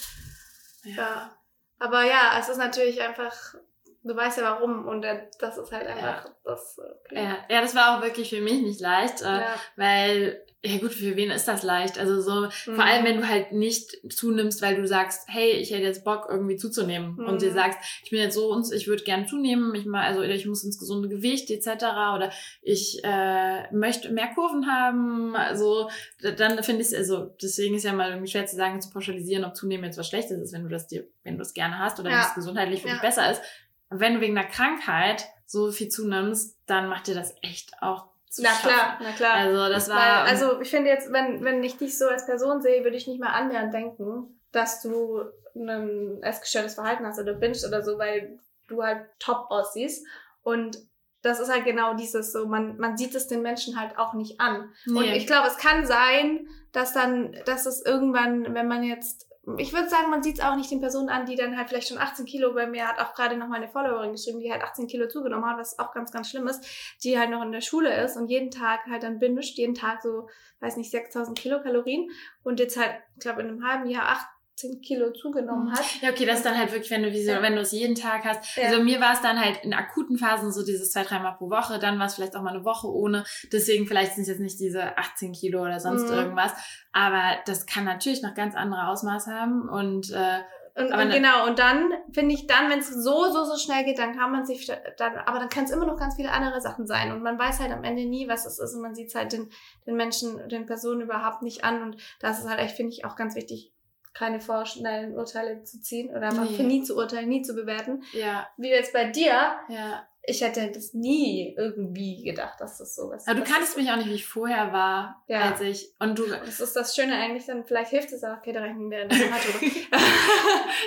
[0.85, 0.97] Ja.
[0.97, 1.37] ja.
[1.79, 3.55] Aber ja, es ist natürlich einfach,
[4.03, 6.37] du weißt ja warum und das ist halt einfach ja.
[6.45, 6.79] das.
[6.79, 7.23] Okay.
[7.23, 7.37] Ja.
[7.49, 9.55] ja, das war auch wirklich für mich nicht leicht, äh, ja.
[9.77, 11.99] weil ja gut, für wen ist das leicht?
[11.99, 12.75] Also so, mhm.
[12.75, 16.27] vor allem wenn du halt nicht zunimmst, weil du sagst, hey, ich hätte jetzt Bock
[16.29, 17.27] irgendwie zuzunehmen mhm.
[17.27, 20.21] und dir sagst, ich bin jetzt so und ich würde gern zunehmen, ich mal, also
[20.21, 21.67] ich muss ins gesunde Gewicht etc.
[22.15, 25.89] oder ich äh, möchte mehr Kurven haben, also
[26.21, 29.47] dann finde ich es, also deswegen ist ja mal irgendwie schwer zu sagen, zu pauschalisieren,
[29.47, 31.99] ob zunehmen jetzt was Schlechtes ist, wenn du das dir, wenn du es gerne hast
[32.01, 32.17] oder ja.
[32.17, 32.95] wenn es gesundheitlich für ja.
[32.95, 33.41] dich besser ist.
[33.89, 38.43] wenn du wegen einer Krankheit so viel zunimmst, dann macht dir das echt auch zu
[38.43, 38.69] Na schaffen.
[38.69, 39.35] klar, na klar.
[39.35, 39.97] Also das war.
[39.97, 43.07] Weil, also ich finde jetzt, wenn, wenn ich dich so als Person sehe, würde ich
[43.07, 45.23] nicht mal annähernd denken, dass du
[45.55, 48.39] ein essgestörtes Verhalten hast oder bingst oder so, weil
[48.69, 50.07] du halt top aussiehst.
[50.43, 50.79] Und
[51.23, 54.41] das ist halt genau dieses so, man, man sieht es den Menschen halt auch nicht
[54.41, 54.73] an.
[54.87, 54.99] Nee.
[54.99, 59.27] Und ich glaube, es kann sein, dass dann, dass es irgendwann, wenn man jetzt
[59.59, 61.89] ich würde sagen, man sieht es auch nicht den Personen an, die dann halt vielleicht
[61.89, 64.87] schon 18 Kilo, bei mir hat auch gerade noch meine Followerin geschrieben, die halt 18
[64.87, 66.65] Kilo zugenommen hat, was auch ganz, ganz schlimm ist,
[67.03, 70.03] die halt noch in der Schule ist und jeden Tag halt dann bindet, jeden Tag
[70.03, 70.29] so,
[70.61, 72.11] weiß nicht, 6000 Kilokalorien
[72.43, 74.27] und jetzt halt, ich glaube, in einem halben Jahr 8
[74.61, 75.73] 10 Kilo zugenommen mhm.
[75.73, 75.85] hat.
[76.03, 77.43] Ja, okay, das ist dann halt wirklich, wenn du wie so, ja.
[77.43, 78.57] wenn du es jeden Tag hast.
[78.57, 78.69] Ja.
[78.69, 81.79] Also mir war es dann halt in akuten Phasen so dieses zwei, dreimal pro Woche,
[81.79, 83.25] dann war es vielleicht auch mal eine Woche ohne.
[83.53, 86.15] Deswegen vielleicht sind es jetzt nicht diese 18 Kilo oder sonst mhm.
[86.15, 86.53] irgendwas.
[86.93, 90.41] Aber das kann natürlich noch ganz andere Ausmaße haben und äh,
[90.77, 93.99] und, und genau, und dann finde ich dann, wenn es so, so, so schnell geht,
[93.99, 96.87] dann kann man sich, dann, aber dann kann es immer noch ganz viele andere Sachen
[96.87, 97.13] sein.
[97.13, 98.75] Und man weiß halt am Ende nie, was es ist.
[98.75, 99.51] Und man sieht es halt den,
[99.87, 101.83] den Menschen, den Personen überhaupt nicht an.
[101.83, 103.73] Und das ist halt echt, finde ich, auch ganz wichtig,
[104.13, 106.63] keine vorschnellen Urteile zu ziehen oder einfach nee.
[106.63, 108.03] nie zu urteilen, nie zu bewerten.
[108.13, 108.49] Ja.
[108.57, 109.33] Wie jetzt bei dir.
[109.69, 110.07] Ja.
[110.23, 113.27] Ich hätte das nie irgendwie gedacht, dass das so ist.
[113.27, 115.41] Aber du kanntest mich auch nicht, wie ich vorher war, ja.
[115.41, 115.95] als ich.
[115.99, 116.27] Und du.
[116.27, 119.19] Das ist das Schöne eigentlich, dann vielleicht hilft es auch, okay, da rechnen wir das
[119.19, 119.41] hat,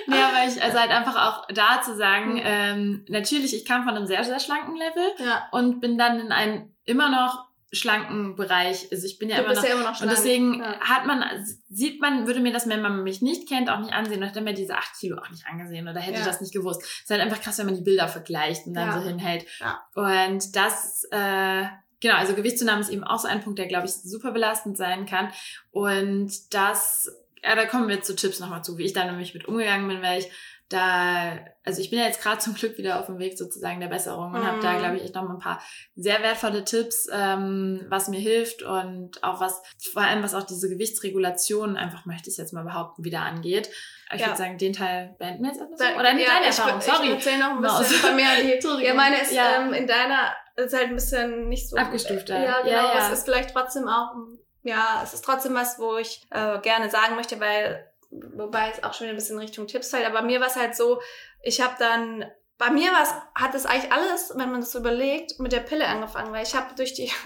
[0.07, 2.41] nee, aber ich, also halt einfach auch da zu sagen, mhm.
[2.43, 5.47] ähm, natürlich, ich kam von einem sehr, sehr schlanken Level ja.
[5.51, 8.87] und bin dann in ein immer noch schlanken Bereich.
[8.91, 10.11] Also ich bin ja, immer noch, ja immer noch, schlank.
[10.11, 10.79] Und deswegen ja.
[10.79, 11.23] hat man,
[11.69, 14.21] sieht man, würde mir das, wenn man mich nicht kennt, auch nicht ansehen.
[14.21, 16.25] Und hätte mir diese 8 Kilo auch nicht angesehen oder hätte ja.
[16.25, 16.81] das nicht gewusst.
[16.83, 19.45] Es ist halt einfach krass, wenn man die Bilder vergleicht und dann so hinhält.
[19.95, 21.63] Und das, äh,
[21.99, 25.05] genau, also Gewichtszunahme ist eben auch so ein Punkt, der, glaube ich, super belastend sein
[25.05, 25.31] kann.
[25.71, 27.11] Und das,
[27.43, 30.01] ja, da kommen wir zu Tipps nochmal zu, wie ich da nämlich mit umgegangen bin,
[30.01, 30.29] weil ich
[30.73, 33.87] da, also ich bin ja jetzt gerade zum Glück wieder auf dem Weg sozusagen der
[33.87, 34.47] Besserung und mhm.
[34.47, 35.61] habe da, glaube ich, echt noch mal ein paar
[35.95, 40.69] sehr wertvolle Tipps, ähm, was mir hilft und auch was, vor allem was auch diese
[40.69, 43.69] Gewichtsregulation, einfach möchte ich jetzt mal behaupten, wieder angeht.
[44.13, 44.27] Ich ja.
[44.27, 45.79] würde sagen, den Teil beenden wir jetzt etwas.
[45.79, 45.99] So.
[45.99, 47.07] Oder nicht ja, deine Erfahrung, ich, sorry.
[47.07, 48.25] Ich erzähle noch ein bisschen von mir.
[48.43, 49.61] Die, ja, meine ist ja.
[49.61, 51.77] Ähm, in deiner, ist halt ein bisschen nicht so...
[51.77, 52.43] Abgestufter.
[52.43, 52.71] Ja, genau.
[52.71, 53.07] Ja, ja.
[53.07, 54.13] Es ist vielleicht trotzdem auch,
[54.63, 57.89] ja, es ist trotzdem was, wo ich äh, gerne sagen möchte, weil
[58.35, 61.01] wobei es auch schon ein bisschen Richtung Tipps fällt, aber mir war es halt so,
[61.41, 62.25] ich habe dann,
[62.57, 65.59] bei mir war es, hat es eigentlich alles, wenn man das so überlegt, mit der
[65.59, 67.07] Pille angefangen, weil ich habe durch die,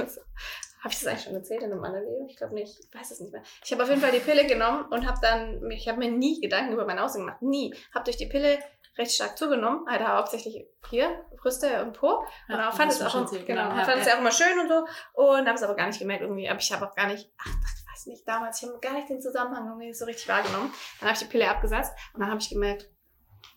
[0.82, 2.30] habe ich das eigentlich schon erzählt in einem anderen Leben?
[2.30, 3.44] Ich glaube nicht, ich weiß es nicht mehr.
[3.64, 6.40] Ich habe auf jeden Fall die Pille genommen und habe dann, ich habe mir nie
[6.40, 7.74] Gedanken über mein Aussehen gemacht, nie.
[7.94, 8.60] Habe durch die Pille
[8.98, 12.26] recht stark zugenommen, halt hauptsächlich hier, Brüste und Po.
[12.48, 14.70] Und ja, fand es auch, genau, genau, ja, fand es ja auch immer schön und
[14.70, 14.86] so.
[15.14, 17.77] Und habe es aber gar nicht gemerkt irgendwie, aber ich habe auch gar nicht, ach,
[17.98, 20.72] weiß nicht, damals, ich habe gar nicht den Zusammenhang irgendwie so richtig wahrgenommen.
[21.00, 22.90] Dann habe ich die Pille abgesetzt und dann habe ich gemerkt,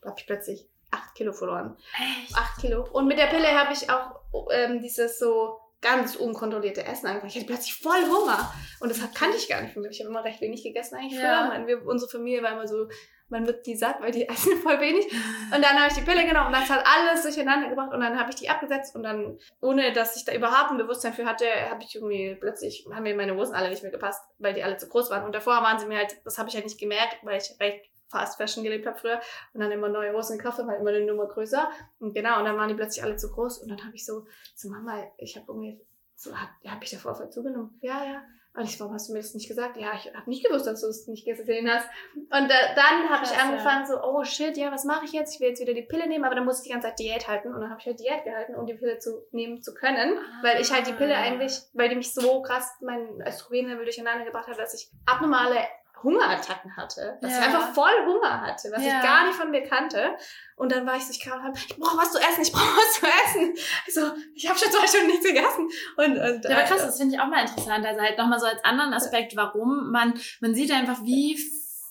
[0.02, 1.76] da habe ich plötzlich acht Kilo verloren.
[1.98, 2.36] Echt?
[2.36, 2.88] Acht Kilo.
[2.90, 4.22] Und mit der Pille habe ich auch
[4.52, 7.30] ähm, dieses so ganz unkontrollierte Essen angefangen.
[7.30, 8.52] Ich hatte plötzlich voll Hunger.
[8.80, 9.90] Und das kannte ich gar nicht von mir.
[9.90, 11.40] Ich habe immer recht wenig gegessen eigentlich ja.
[11.40, 11.48] früher.
[11.48, 12.88] Meine, wir, unsere Familie war immer so,
[13.30, 15.06] man wird die satt, weil die essen voll wenig.
[15.54, 18.18] Und dann habe ich die Pille genommen und das hat alles durcheinander gebracht und dann
[18.18, 21.46] habe ich die abgesetzt und dann, ohne dass ich da überhaupt ein Bewusstsein für hatte,
[21.70, 24.76] habe ich irgendwie plötzlich, haben mir meine Hosen alle nicht mehr gepasst, weil die alle
[24.76, 25.24] zu groß waren.
[25.24, 27.86] Und davor waren sie mir halt, das habe ich halt nicht gemerkt, weil ich recht
[28.10, 29.20] Fast Fashion gelebt habe früher
[29.54, 31.70] und dann immer neue Hosen gekauft habe, halt immer eine Nummer größer.
[32.00, 34.26] Und genau, und dann waren die plötzlich alle zu groß und dann habe ich so,
[34.56, 35.80] so Mama, ich habe irgendwie
[36.20, 37.78] so, habe hab ich davor voll zugenommen?
[37.80, 38.22] Ja, ja.
[38.52, 39.76] Und ich warum hast du mir das nicht gesagt?
[39.78, 41.88] Ja, ich habe nicht gewusst, dass du es nicht gesehen hast.
[42.14, 45.34] Und äh, dann habe ich angefangen so, oh shit, ja, was mache ich jetzt?
[45.34, 47.28] Ich will jetzt wieder die Pille nehmen, aber dann muss ich die ganze Zeit Diät
[47.28, 47.54] halten.
[47.54, 50.18] Und dann habe ich halt Diät gehalten, um die Pille zu nehmen zu können.
[50.18, 50.42] Ah.
[50.42, 54.48] Weil ich halt die Pille eigentlich, weil die mich so krass mein Östrogenlevel durcheinander gebracht
[54.48, 55.60] hat, dass ich abnormale
[56.02, 57.38] Hungerattacken hatte, dass ja.
[57.38, 58.98] ich einfach voll Hunger hatte, was ja.
[58.98, 60.16] ich gar nicht von mir kannte.
[60.56, 63.00] Und dann war ich so, ich kam ich brauche was zu essen, ich brauche was
[63.00, 63.54] zu essen.
[63.86, 65.68] Also, ich habe schon zwei Stunden nichts gegessen.
[65.96, 67.86] Und, und ja, aber krass, das finde ich auch mal interessant.
[67.86, 71.38] Also halt nochmal so als anderen Aspekt, warum man, man sieht einfach, wie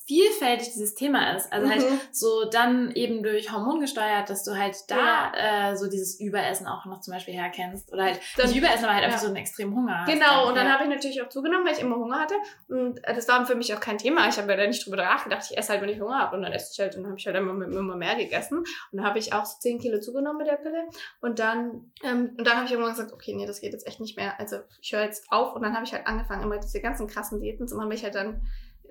[0.09, 1.53] vielfältig dieses Thema ist.
[1.53, 1.91] Also halt mhm.
[1.91, 5.71] halt so dann eben durch Hormon gesteuert, dass du halt da ja.
[5.71, 7.93] äh, so dieses Überessen auch noch zum Beispiel herkennst.
[7.93, 9.09] Oder halt dann, nicht Überessen, aber halt ja.
[9.09, 10.05] einfach so einen extremen Hunger.
[10.07, 10.49] Genau, hast.
[10.49, 10.73] und dann ja.
[10.73, 12.33] habe ich natürlich auch zugenommen, weil ich immer Hunger hatte.
[12.69, 14.27] Und das war für mich auch kein Thema.
[14.27, 15.45] Ich habe ja da nicht drüber nachgedacht.
[15.47, 16.35] Ich esse halt, wenn ich Hunger habe.
[16.35, 18.57] Und dann esse ich halt, und dann habe ich halt immer, immer mehr gegessen.
[18.57, 20.87] Und dann habe ich auch so 10 Kilo zugenommen mit der Pille.
[21.21, 23.99] Und dann, ähm, und dann habe ich irgendwann gesagt, okay, nee, das geht jetzt echt
[23.99, 24.39] nicht mehr.
[24.39, 25.53] Also ich höre jetzt auf.
[25.53, 28.03] Und dann habe ich halt angefangen, immer diese ganzen krassen Diäten zu machen, weil ich
[28.03, 28.41] halt dann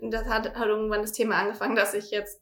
[0.03, 2.41] das hat, hat irgendwann das Thema angefangen, dass ich jetzt,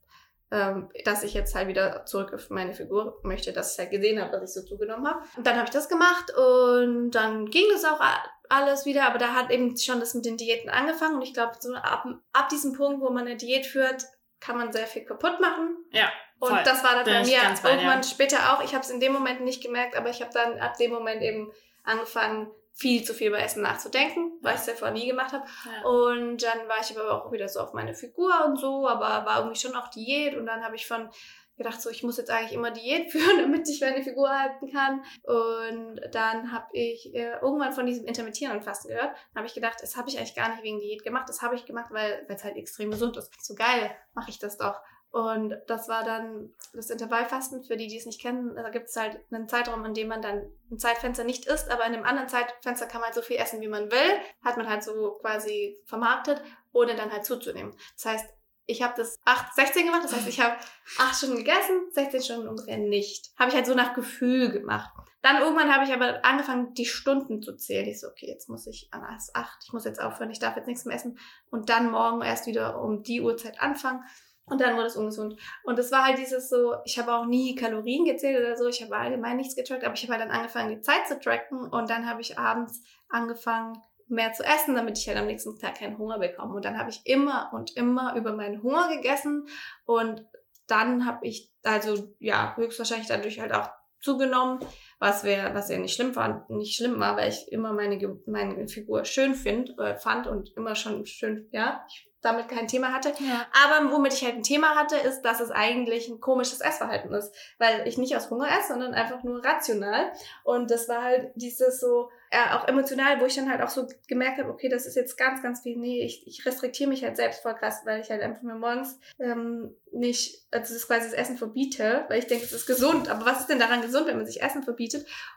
[0.50, 4.20] ähm, dass ich jetzt halt wieder zurück auf meine Figur möchte, dass ich halt gesehen
[4.20, 5.24] habe, dass ich so zugenommen habe.
[5.36, 8.00] Und dann habe ich das gemacht und dann ging das auch
[8.48, 11.54] alles wieder, aber da hat eben schon das mit den Diäten angefangen und ich glaube,
[11.58, 14.04] so ab, ab diesem Punkt, wo man eine Diät führt,
[14.40, 15.76] kann man sehr viel kaputt machen.
[15.90, 16.10] Ja.
[16.38, 16.62] Und voll.
[16.64, 18.02] das war dann bei mir irgendwann ja.
[18.02, 18.62] später auch.
[18.62, 21.22] Ich habe es in dem Moment nicht gemerkt, aber ich habe dann ab dem Moment
[21.22, 21.50] eben
[21.82, 25.46] angefangen, viel zu viel über Essen nachzudenken, weil ich es ja vorher nie gemacht habe.
[25.64, 25.88] Ja.
[25.88, 29.38] Und dann war ich aber auch wieder so auf meine Figur und so, aber war
[29.38, 31.08] irgendwie schon auch Diät und dann habe ich von
[31.56, 35.02] gedacht, so ich muss jetzt eigentlich immer Diät führen, damit ich meine Figur halten kann.
[35.22, 39.16] Und dann habe ich äh, irgendwann von diesem intermittierenden Fasten gehört.
[39.32, 41.30] Dann habe ich gedacht, das habe ich eigentlich gar nicht wegen Diät gemacht.
[41.30, 43.32] Das habe ich gemacht, weil es halt extrem gesund ist.
[43.42, 44.82] So geil, mache ich das doch.
[45.16, 47.64] Und das war dann das Intervallfasten.
[47.64, 50.20] Für die, die es nicht kennen, da gibt es halt einen Zeitraum, in dem man
[50.20, 53.38] dann ein Zeitfenster nicht isst, aber in einem anderen Zeitfenster kann man halt so viel
[53.38, 54.20] essen, wie man will.
[54.44, 57.74] Hat man halt so quasi vermarktet, ohne dann halt zuzunehmen.
[57.94, 58.26] Das heißt,
[58.66, 60.56] ich habe das 8, 16 gemacht, das heißt, ich habe
[60.98, 63.30] 8 Stunden gegessen, 16 Stunden ungefähr nicht.
[63.38, 64.90] Habe ich halt so nach Gefühl gemacht.
[65.22, 67.88] Dann irgendwann habe ich aber angefangen, die Stunden zu zählen.
[67.88, 70.66] Ich so, okay, jetzt muss ich an 8, ich muss jetzt aufhören, ich darf jetzt
[70.66, 71.18] nichts mehr essen.
[71.50, 74.04] Und dann morgen erst wieder um die Uhrzeit anfangen.
[74.48, 75.40] Und dann wurde es ungesund.
[75.64, 78.80] Und es war halt dieses so, ich habe auch nie Kalorien gezählt oder so, ich
[78.82, 81.90] habe allgemein nichts getrackt, aber ich habe halt dann angefangen, die Zeit zu tracken und
[81.90, 85.98] dann habe ich abends angefangen, mehr zu essen, damit ich halt am nächsten Tag keinen
[85.98, 86.54] Hunger bekomme.
[86.54, 89.48] Und dann habe ich immer und immer über meinen Hunger gegessen
[89.84, 90.24] und
[90.68, 93.68] dann habe ich also ja höchstwahrscheinlich dadurch halt auch
[94.00, 94.60] zugenommen,
[94.98, 98.66] was wäre, was ja nicht schlimm war, nicht schlimm war, weil ich immer meine meine
[98.68, 103.10] Figur schön find, äh, fand und immer schon schön, ja, ich damit kein Thema hatte.
[103.20, 103.46] Ja.
[103.64, 107.32] Aber womit ich halt ein Thema hatte, ist, dass es eigentlich ein komisches Essverhalten ist.
[107.58, 110.12] Weil ich nicht aus Hunger esse, sondern einfach nur rational.
[110.42, 113.86] Und das war halt dieses so, ja, auch emotional, wo ich dann halt auch so
[114.08, 117.16] gemerkt habe, okay, das ist jetzt ganz, ganz viel, nee, ich, ich restriktiere mich halt
[117.16, 121.18] selbst voll krass, weil ich halt einfach mir morgens ähm, nicht, also das quasi das
[121.18, 123.08] Essen verbiete, weil ich denke, es ist gesund.
[123.08, 124.85] Aber was ist denn daran gesund, wenn man sich Essen verbietet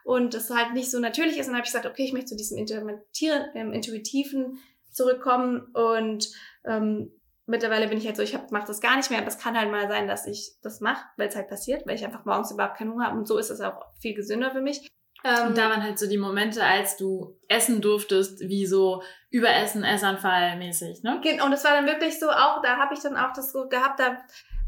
[0.03, 1.47] und das halt nicht so natürlich ist?
[1.47, 4.59] Und dann habe ich gesagt, okay, ich möchte zu diesem ähm, intuitiven
[4.91, 6.29] zurückkommen und
[6.65, 7.11] ähm,
[7.45, 9.71] mittlerweile bin ich halt so, ich mache das gar nicht mehr, aber es kann halt
[9.71, 12.77] mal sein, dass ich das mache, weil es halt passiert, weil ich einfach morgens überhaupt
[12.77, 14.87] keinen Hunger habe und so ist es auch viel gesünder für mich.
[15.23, 19.83] Ähm, und da waren halt so die Momente, als du essen durftest, wie so Überessen,
[19.83, 21.19] Essanfall mäßig, ne?
[21.21, 23.67] Genau, und es war dann wirklich so auch, da habe ich dann auch das so
[23.67, 24.17] gehabt, da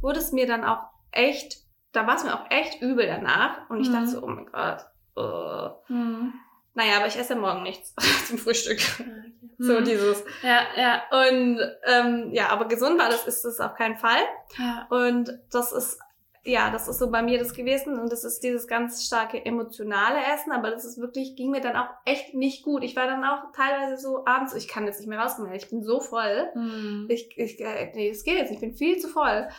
[0.01, 1.57] wurde es mir dann auch echt,
[1.91, 3.93] da war es mir auch echt übel danach und ich mhm.
[3.93, 5.93] dachte so, oh mein Gott, oh.
[5.93, 6.33] Mhm.
[6.73, 7.93] Naja, aber ich esse morgen nichts
[8.27, 8.79] zum Frühstück.
[8.99, 9.33] Okay.
[9.57, 9.83] So mhm.
[9.83, 10.23] dieses.
[10.41, 11.01] Ja, ja.
[11.11, 14.21] Und ähm, ja, aber gesund war das ist es auf keinen Fall.
[14.57, 14.87] Ja.
[14.89, 15.99] Und das ist
[16.43, 20.17] ja, das ist so bei mir das gewesen und das ist dieses ganz starke emotionale
[20.33, 22.83] Essen, aber das ist wirklich, ging mir dann auch echt nicht gut.
[22.83, 25.83] Ich war dann auch teilweise so abends, ich kann jetzt nicht mehr rauskommen, ich bin
[25.83, 26.49] so voll.
[26.55, 27.05] Mhm.
[27.09, 29.49] Ich, ich, äh, nee, das geht jetzt, ich bin viel zu voll.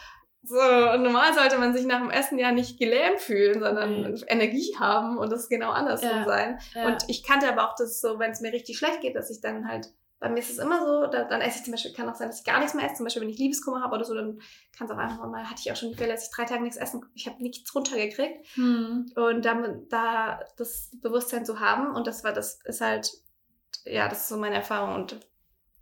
[0.44, 4.24] So, und normal sollte man sich nach dem Essen ja nicht gelähmt fühlen, sondern mhm.
[4.26, 6.58] Energie haben und das genau andersrum ja, sein.
[6.74, 6.86] Ja.
[6.86, 9.40] Und ich kannte aber auch das so, wenn es mir richtig schlecht geht, dass ich
[9.40, 12.08] dann halt, bei mir ist es immer so, da, dann esse ich zum Beispiel, kann
[12.08, 14.04] auch sein, dass ich gar nichts mehr esse, zum Beispiel wenn ich Liebeskummer habe oder
[14.04, 14.40] so, dann
[14.76, 16.62] kann es auch einfach mal, hatte ich auch schon die Fälle, dass ich drei Tage
[16.62, 18.56] nichts essen, ich habe nichts runtergekriegt.
[18.56, 19.12] Mhm.
[19.14, 23.12] Und damit, da das Bewusstsein zu haben und das war, das ist halt,
[23.84, 25.20] ja, das ist so meine Erfahrung und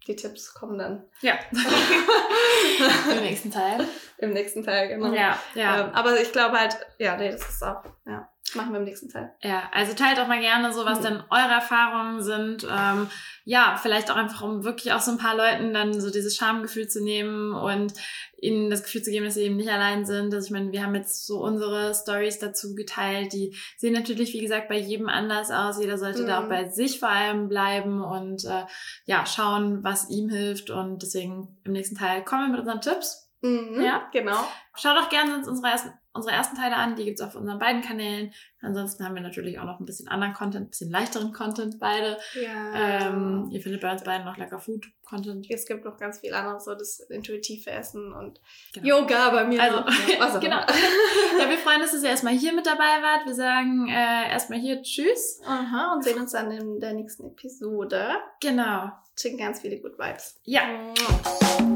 [0.06, 1.04] die Tipps kommen dann.
[1.20, 1.34] Ja.
[3.12, 3.86] Im nächsten Teil.
[4.18, 5.12] Im nächsten Teil, genau.
[5.12, 5.80] Ja, ja.
[5.80, 8.28] Ähm, aber ich glaube halt, ja, nee, das ist auch, ja.
[8.54, 9.32] Machen wir im nächsten Teil.
[9.42, 11.04] Ja, also teilt auch mal gerne so, was mhm.
[11.04, 12.66] denn eure Erfahrungen sind.
[12.70, 13.08] Ähm,
[13.44, 16.88] ja, vielleicht auch einfach, um wirklich auch so ein paar Leuten dann so dieses Schamgefühl
[16.88, 17.94] zu nehmen und
[18.40, 20.32] ihnen das Gefühl zu geben, dass sie eben nicht allein sind.
[20.34, 23.32] Also ich meine, wir haben jetzt so unsere Stories dazu geteilt.
[23.32, 25.80] Die sehen natürlich, wie gesagt, bei jedem anders aus.
[25.80, 26.26] Jeder sollte mhm.
[26.26, 26.50] da auch mhm.
[26.50, 28.64] bei sich vor allem bleiben und äh,
[29.04, 30.70] ja, schauen, was ihm hilft.
[30.70, 33.30] Und deswegen im nächsten Teil kommen wir mit unseren Tipps.
[33.42, 34.46] Mhm, ja, genau.
[34.74, 38.32] Schaut doch gerne unsere ersten, unsere ersten Teile an, die gibt's auf unseren beiden Kanälen.
[38.60, 42.18] Ansonsten haben wir natürlich auch noch ein bisschen anderen Content, ein bisschen leichteren Content beide.
[42.34, 43.08] Ja.
[43.08, 45.46] Ähm, ihr findet bei uns beiden noch lecker Food-Content.
[45.48, 48.40] Es gibt noch ganz viel anderes, so das intuitive Essen und
[48.74, 48.86] genau.
[48.86, 49.62] Yoga bei mir.
[49.62, 50.60] Also, ja, genau.
[51.38, 53.26] ja, wir freuen uns, dass ihr erstmal hier mit dabei wart.
[53.26, 55.40] Wir sagen äh, erstmal hier Tschüss.
[55.46, 58.16] Aha, und sehen uns dann in der nächsten Episode.
[58.40, 58.90] Genau.
[59.16, 60.40] Schicken ganz viele Good Vibes.
[60.44, 60.62] Ja.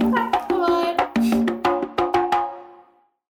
[0.00, 0.33] Bye.